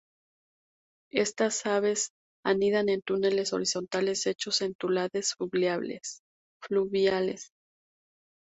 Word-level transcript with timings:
Estas 1.13 1.63
aves 1.67 2.09
anidan 2.43 2.89
en 2.89 3.03
túneles 3.03 3.53
horizontales 3.53 4.25
hechos 4.25 4.63
en 4.63 4.73
taludes 4.73 5.35
fluviales. 5.37 6.23